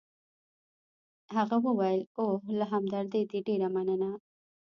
هغه 1.35 1.57
وویل: 1.65 2.01
اوه، 2.21 2.37
له 2.57 2.65
همدردۍ 2.73 3.23
دي 3.31 3.39
ډېره 3.47 3.67
مننه. 3.75 4.11